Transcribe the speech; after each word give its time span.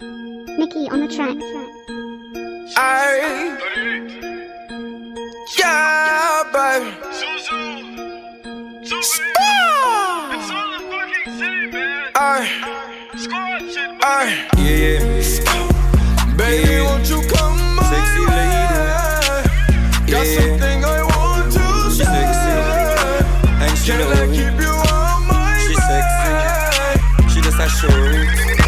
Mickey 0.00 0.88
on 0.90 1.00
the 1.00 1.08
track. 1.08 1.36
Aye. 2.76 3.58
Yeah, 5.58 6.42
baby. 6.52 6.96
Aye. 12.16 12.48
Aye. 14.02 14.48
Yeah, 14.58 14.76
yeah. 14.76 15.00
Baby, 16.36 16.70
Yeah. 16.70 16.82
won't 16.84 17.08
you 17.08 17.20
come 17.28 17.58
my 17.76 17.82
Sexy 17.90 18.20
way? 18.26 18.34
lady. 18.34 20.10
Got 20.10 20.26
Yeah. 20.26 20.40
something 20.40 20.84
I 20.84 20.86
want 21.02 21.52
to 21.52 21.64
She's 21.90 21.98
say. 21.98 22.04
sexy. 22.04 22.52
And 23.62 23.78
she 23.78 23.90
Can 23.92 23.98
know 24.00 24.10
I 24.10 24.12
it. 24.24 24.30
keep 24.36 24.60
you 24.60 24.74
on 24.92 25.18
my 25.28 25.58
She's 25.66 25.78
mind? 25.78 27.30
She 27.30 27.38
just 27.40 27.58
a 27.58 27.68
show. 27.68 28.63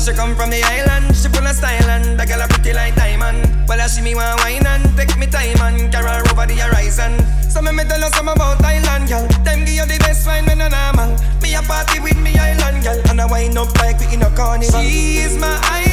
She 0.00 0.12
come 0.12 0.34
from 0.34 0.50
the 0.50 0.62
island. 0.62 1.14
She 1.14 1.28
full 1.28 1.46
of 1.46 1.54
style 1.54 1.90
and 1.90 2.18
the 2.18 2.24
girl 2.24 2.40
a 2.40 2.48
pretty 2.48 2.72
like 2.72 2.94
diamond. 2.94 3.68
Well, 3.68 3.80
I 3.80 3.86
see 3.86 4.02
me 4.02 4.14
one 4.14 4.36
wine 4.38 4.66
and 4.66 4.84
take 4.96 5.16
me 5.18 5.26
time 5.26 5.60
and 5.60 5.92
carry 5.92 6.08
her 6.08 6.24
over 6.30 6.46
the 6.46 6.56
horizon. 6.56 7.20
So 7.50 7.60
me 7.60 7.72
me 7.72 7.84
tell 7.84 8.00
you 8.00 8.08
some 8.16 8.28
about 8.28 8.64
island 8.64 9.08
girl. 9.08 9.26
Them 9.44 9.64
give 9.64 9.76
you 9.76 9.86
the 9.86 9.98
best 10.00 10.26
wine 10.26 10.46
when 10.46 10.58
no 10.58 10.68
normal. 10.68 11.16
Me 11.42 11.54
a 11.54 11.62
party 11.62 12.00
with 12.00 12.16
me 12.16 12.32
island 12.38 12.82
girl 12.82 13.00
and 13.10 13.20
I 13.20 13.26
wind 13.26 13.58
up 13.58 13.74
like 13.76 14.00
we 14.00 14.14
in 14.14 14.22
a 14.22 14.30
carnival. 14.30 14.80
She 14.80 15.18
is 15.20 15.36
my 15.36 15.52
island 15.62 15.89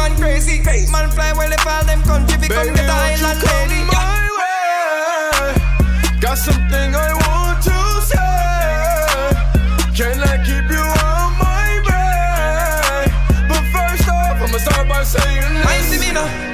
man 0.00 0.16
crazy. 0.16 0.62
crazy. 0.62 0.90
Man 0.90 1.10
fly 1.10 1.32
where 1.32 1.48
they 1.48 1.60
them 1.86 2.02
country 2.02 2.36
become 2.38 2.66
Baby, 2.66 2.80
the 2.80 2.92
island 3.08 3.40
lady. 3.48 3.80
My 3.84 3.94
yeah. 4.38 5.40
way. 5.40 6.20
Got 6.20 6.38
something 6.38 6.88
I 6.94 7.10
want 7.22 7.58
to 7.68 7.78
say. 8.10 9.24
Can 9.98 10.18
I 10.32 10.36
keep 10.46 10.66
you 10.76 10.86
on 11.08 11.28
my 11.44 11.68
way? 11.88 13.12
But 13.50 13.64
first 13.74 14.08
off, 14.08 14.40
I'ma 14.44 14.58
start 14.58 14.88
by 14.88 15.02
saying 15.02 15.52
this. 15.54 15.64
Mind 15.68 16.00
me 16.02 16.10
now. 16.12 16.49